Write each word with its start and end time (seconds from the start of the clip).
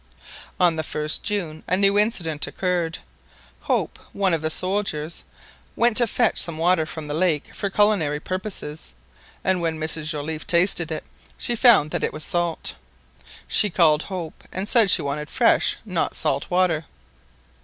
On 0.59 0.77
the 0.77 0.81
1st 0.81 1.21
June 1.21 1.63
a 1.67 1.77
new 1.77 1.95
incident 1.99 2.47
occurred. 2.47 2.97
Hope, 3.59 3.99
one 4.13 4.33
of 4.33 4.41
the 4.41 4.49
soldiers, 4.49 5.23
went 5.75 5.95
to 5.97 6.07
fetch 6.07 6.39
some 6.39 6.57
water 6.57 6.87
from 6.87 7.05
the 7.05 7.13
lake 7.13 7.53
for 7.53 7.69
culinary 7.69 8.19
purposes, 8.19 8.93
and 9.43 9.61
when 9.61 9.77
Mrs 9.79 10.09
Joliffe 10.09 10.47
tasted 10.47 10.91
it, 10.91 11.03
she 11.37 11.55
found 11.55 11.91
that 11.91 12.03
it 12.03 12.13
was 12.13 12.23
salt. 12.23 12.73
She 13.47 13.69
called 13.69 14.01
Hope, 14.01 14.43
and 14.51 14.67
said 14.67 14.89
she 14.89 15.03
wanted 15.03 15.29
fresh, 15.29 15.77
not 15.85 16.15
salt 16.15 16.49
water. 16.49 16.85